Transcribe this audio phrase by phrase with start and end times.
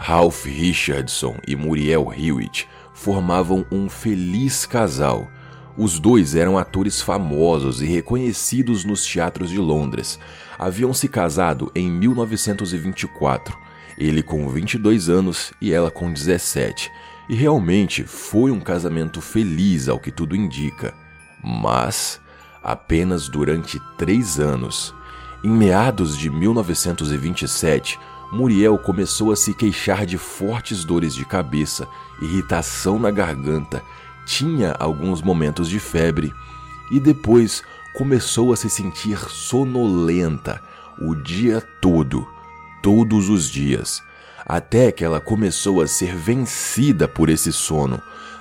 [0.00, 5.28] Ralph Richardson e Muriel Hewitt formavam um feliz casal.
[5.76, 10.18] Os dois eram atores famosos e reconhecidos nos teatros de Londres.
[10.58, 13.58] Haviam se casado em 1924,
[13.98, 16.90] ele com 22 anos e ela com 17.
[17.28, 20.94] E realmente foi um casamento feliz, ao que tudo indica.
[21.44, 22.20] Mas
[22.62, 24.94] apenas durante três anos.
[25.44, 27.98] Em meados de 1927,
[28.30, 31.88] Muriel começou a se queixar de fortes dores de cabeça,
[32.20, 33.82] irritação na garganta,
[34.26, 36.34] tinha alguns momentos de febre
[36.90, 37.62] e depois
[37.96, 40.60] começou a se sentir sonolenta
[41.00, 42.28] o dia todo,
[42.82, 44.02] todos os dias,
[44.44, 48.00] até que ela começou a ser vencida por esse sono.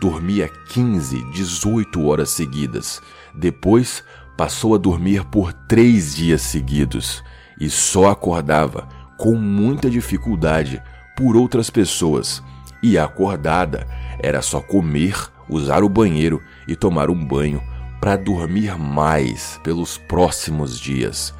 [0.00, 3.00] Dormia 15, 18 horas seguidas.
[3.34, 4.02] Depois
[4.36, 7.22] passou a dormir por três dias seguidos
[7.60, 8.88] e só acordava
[9.18, 10.82] com muita dificuldade
[11.14, 12.42] por outras pessoas.
[12.82, 13.86] E acordada
[14.20, 15.14] era só comer,
[15.48, 17.60] usar o banheiro e tomar um banho
[18.00, 21.34] para dormir mais pelos próximos dias.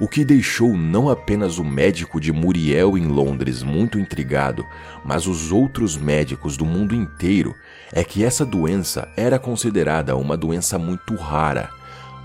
[0.00, 4.64] O que deixou não apenas o médico de Muriel em Londres muito intrigado,
[5.04, 7.54] mas os outros médicos do mundo inteiro
[7.92, 11.70] é que essa doença era considerada uma doença muito rara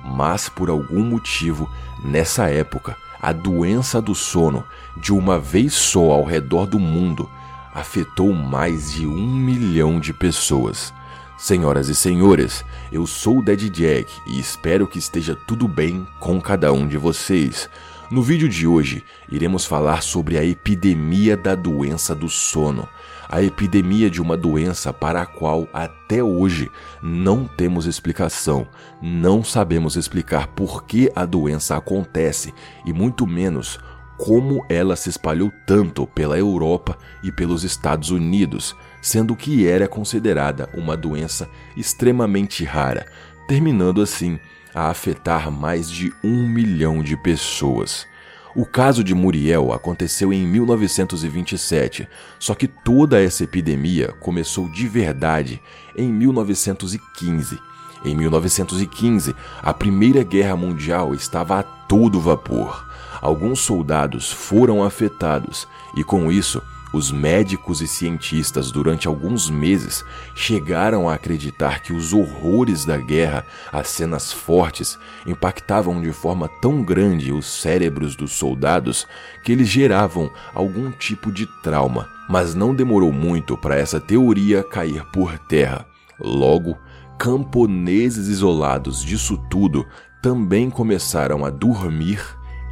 [0.03, 1.69] mas por algum motivo,
[2.03, 4.63] nessa época, a doença do sono,
[4.95, 7.29] de uma vez só ao redor do mundo,
[7.73, 10.93] afetou mais de um milhão de pessoas.
[11.37, 16.39] Senhoras e senhores, eu sou o Dead Jack e espero que esteja tudo bem com
[16.41, 17.69] cada um de vocês.
[18.11, 22.89] No vídeo de hoje, iremos falar sobre a epidemia da doença do sono,
[23.29, 26.71] a epidemia de uma doença para a qual até hoje
[27.03, 28.67] não temos explicação,
[28.99, 32.51] não sabemos explicar por que a doença acontece
[32.83, 33.77] e muito menos
[34.17, 40.67] como ela se espalhou tanto pela Europa e pelos Estados Unidos, sendo que era considerada
[40.73, 41.47] uma doença
[41.77, 43.05] extremamente rara,
[43.47, 44.39] terminando assim
[44.73, 48.07] a afetar mais de um milhão de pessoas.
[48.55, 52.07] O caso de Muriel aconteceu em 1927,
[52.39, 55.61] só que toda essa epidemia começou de verdade
[55.95, 57.59] em 1915.
[58.03, 62.87] Em 1915, a Primeira Guerra Mundial estava a todo vapor.
[63.21, 71.07] Alguns soldados foram afetados e, com isso, os médicos e cientistas, durante alguns meses, chegaram
[71.07, 77.31] a acreditar que os horrores da guerra, as cenas fortes, impactavam de forma tão grande
[77.31, 79.07] os cérebros dos soldados
[79.43, 82.09] que eles geravam algum tipo de trauma.
[82.27, 85.85] Mas não demorou muito para essa teoria cair por terra.
[86.19, 86.77] Logo,
[87.17, 89.85] camponeses isolados disso tudo
[90.21, 92.19] também começaram a dormir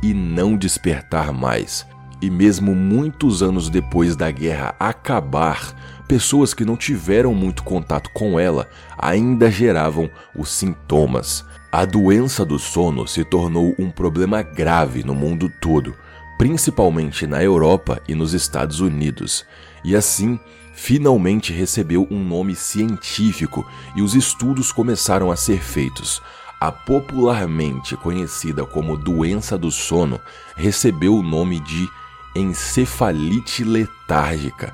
[0.04, 1.86] e não despertar mais
[2.22, 5.74] e mesmo muitos anos depois da guerra acabar,
[6.08, 8.68] pessoas que não tiveram muito contato com ela
[8.98, 11.46] ainda geravam os sintomas.
[11.72, 15.94] A doença do sono se tornou um problema grave no mundo todo,
[16.38, 19.46] principalmente na Europa e nos Estados Unidos,
[19.84, 20.40] e assim
[20.74, 26.22] finalmente recebeu um nome científico e os estudos começaram a ser feitos.
[26.60, 30.20] A popularmente conhecida como doença do sono
[30.56, 31.88] recebeu o nome de
[32.38, 34.74] encefalite letárgica.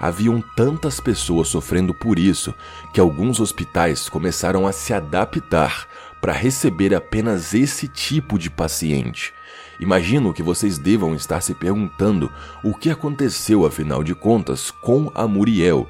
[0.00, 2.54] Haviam tantas pessoas sofrendo por isso
[2.92, 5.88] que alguns hospitais começaram a se adaptar
[6.20, 9.32] para receber apenas esse tipo de paciente.
[9.80, 12.30] Imagino que vocês devam estar se perguntando
[12.64, 15.88] o que aconteceu, afinal de contas, com a Muriel.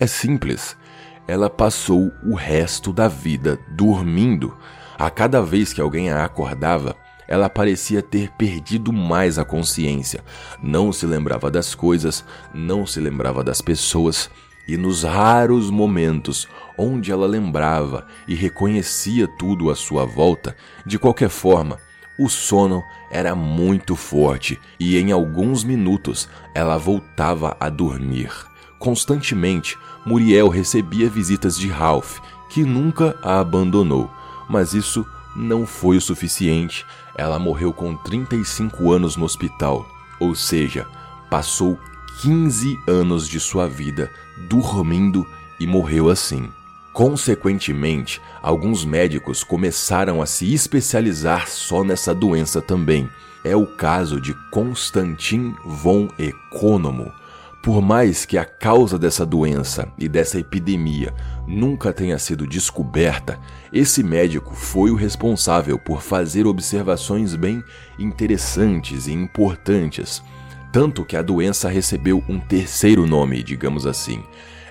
[0.00, 0.76] É simples.
[1.28, 4.56] Ela passou o resto da vida dormindo.
[4.98, 6.96] A cada vez que alguém a acordava,
[7.28, 10.24] ela parecia ter perdido mais a consciência.
[10.62, 14.30] Não se lembrava das coisas, não se lembrava das pessoas,
[14.68, 21.28] e nos raros momentos onde ela lembrava e reconhecia tudo à sua volta, de qualquer
[21.28, 21.78] forma,
[22.18, 28.30] o sono era muito forte e em alguns minutos ela voltava a dormir.
[28.78, 32.18] Constantemente, Muriel recebia visitas de Ralph,
[32.48, 34.10] que nunca a abandonou,
[34.48, 36.84] mas isso não foi o suficiente
[37.16, 39.88] ela morreu com 35 anos no hospital,
[40.20, 40.86] ou seja,
[41.30, 41.78] passou
[42.20, 44.10] 15 anos de sua vida
[44.48, 45.26] dormindo
[45.58, 46.50] e morreu assim.
[46.92, 53.08] Consequentemente, alguns médicos começaram a se especializar só nessa doença também.
[53.42, 57.12] É o caso de Konstantin von Economo,
[57.66, 61.12] por mais que a causa dessa doença e dessa epidemia
[61.48, 63.40] nunca tenha sido descoberta,
[63.72, 67.60] esse médico foi o responsável por fazer observações bem
[67.98, 70.22] interessantes e importantes.
[70.72, 74.22] tanto que a doença recebeu um terceiro nome, digamos assim.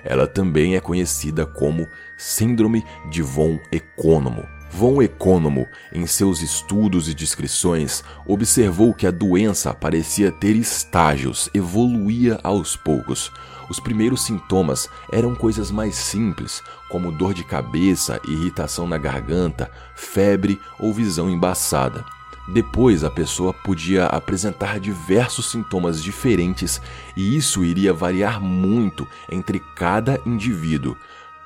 [0.02, 4.55] Ela também é conhecida como Síndrome de von Economo.
[4.70, 12.38] Von Economo, em seus estudos e descrições, observou que a doença parecia ter estágios, evoluía
[12.42, 13.32] aos poucos.
[13.70, 20.60] Os primeiros sintomas eram coisas mais simples, como dor de cabeça, irritação na garganta, febre
[20.78, 22.04] ou visão embaçada.
[22.48, 26.80] Depois, a pessoa podia apresentar diversos sintomas diferentes
[27.16, 30.96] e isso iria variar muito entre cada indivíduo.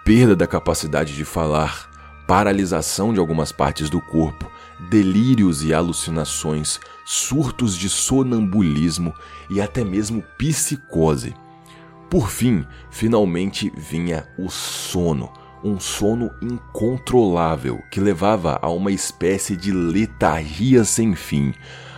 [0.05, 1.90] Perda da capacidade de falar,
[2.31, 4.49] paralisação de algumas partes do corpo,
[4.88, 9.12] delírios e alucinações, surtos de sonambulismo
[9.50, 11.35] e até mesmo psicose.
[12.09, 15.32] Por fim, finalmente vinha o sono,
[15.65, 21.53] um sono incontrolável que levava a uma espécie de letargia sem fim.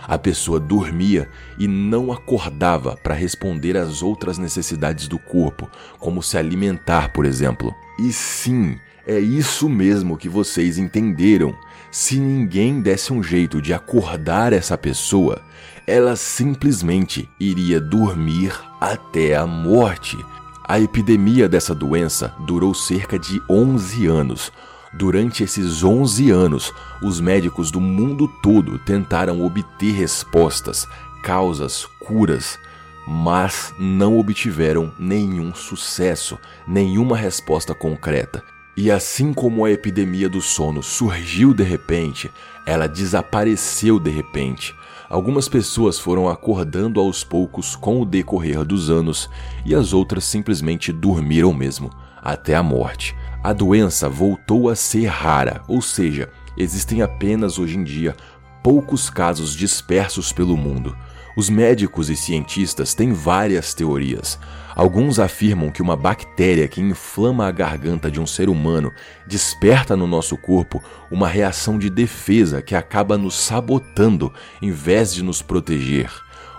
[0.07, 5.69] A pessoa dormia e não acordava para responder às outras necessidades do corpo,
[5.99, 7.71] como se alimentar, por exemplo.
[7.99, 11.53] E sim, é isso mesmo que vocês entenderam.
[11.91, 15.41] Se ninguém desse um jeito de acordar essa pessoa,
[15.85, 20.17] ela simplesmente iria dormir até a morte.
[20.65, 24.51] A epidemia dessa doença durou cerca de 11 anos.
[24.93, 30.87] Durante esses 11 anos, os médicos do mundo todo tentaram obter respostas,
[31.21, 32.57] causas, curas,
[33.05, 38.52] mas não obtiveram nenhum sucesso, nenhuma resposta concreta.
[38.75, 42.31] E assim como a epidemia do sono surgiu de repente,
[42.65, 44.73] ela desapareceu de repente.
[45.07, 49.29] Algumas pessoas foram acordando aos poucos com o decorrer dos anos
[49.63, 53.15] e as outras simplesmente dormiram mesmo, até a morte.
[53.43, 58.15] A doença voltou a ser rara, ou seja, existem apenas hoje em dia
[58.63, 60.97] poucos casos dispersos pelo mundo.
[61.35, 64.37] Os médicos e cientistas têm várias teorias.
[64.75, 68.91] Alguns afirmam que uma bactéria que inflama a garganta de um ser humano
[69.25, 74.31] desperta no nosso corpo uma reação de defesa que acaba nos sabotando
[74.61, 76.11] em vez de nos proteger.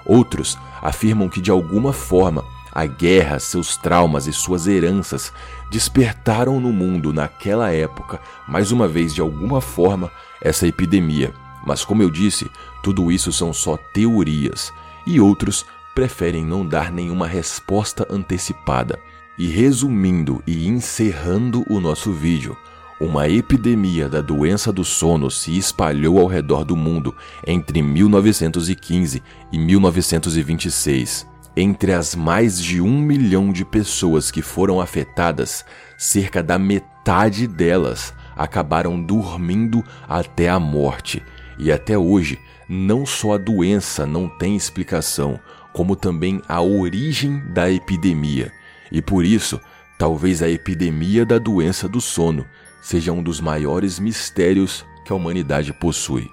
[0.05, 5.33] Outros afirmam que de alguma forma a guerra, seus traumas e suas heranças
[5.71, 10.11] despertaram no mundo naquela época, mais uma vez de alguma forma,
[10.43, 11.33] essa epidemia.
[11.67, 12.51] Mas como eu disse,
[12.83, 14.73] tudo isso são só teorias,
[15.07, 15.65] e outros
[15.95, 18.99] preferem não dar nenhuma resposta antecipada.
[19.39, 22.57] E resumindo e encerrando o nosso vídeo,
[23.01, 27.15] uma epidemia da doença do sono se espalhou ao redor do mundo
[27.45, 31.27] entre 1915 e 1926.
[31.57, 35.65] Entre as mais de um milhão de pessoas que foram afetadas,
[35.99, 41.23] cerca da metade delas acabaram dormindo até a morte.
[41.59, 45.39] E até hoje, não só a doença não tem explicação,
[45.73, 48.53] como também a origem da epidemia.
[48.91, 49.61] E por isso,
[49.99, 52.47] talvez a epidemia da doença do sono
[52.81, 56.31] seja um dos maiores mistérios que a humanidade possui.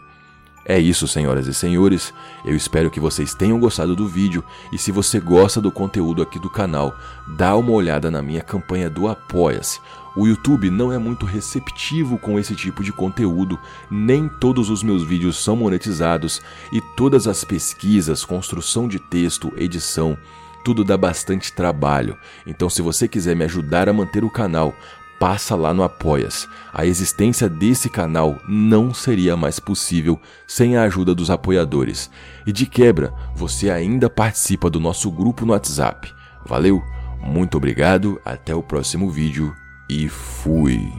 [0.63, 2.13] É isso, senhoras e senhores.
[2.45, 6.39] Eu espero que vocês tenham gostado do vídeo e se você gosta do conteúdo aqui
[6.39, 6.95] do canal,
[7.35, 9.79] dá uma olhada na minha campanha do Apoia-se.
[10.15, 13.57] O YouTube não é muito receptivo com esse tipo de conteúdo,
[13.89, 16.41] nem todos os meus vídeos são monetizados
[16.71, 20.17] e todas as pesquisas, construção de texto, edição,
[20.65, 22.17] tudo dá bastante trabalho.
[22.45, 24.75] Então, se você quiser me ajudar a manter o canal,
[25.19, 26.47] passa lá no Apoias.
[26.73, 32.09] A existência desse canal não seria mais possível sem a ajuda dos apoiadores.
[32.45, 36.11] E de quebra, você ainda participa do nosso grupo no WhatsApp.
[36.45, 36.83] Valeu,
[37.21, 39.55] muito obrigado, até o próximo vídeo
[39.91, 40.89] e fui.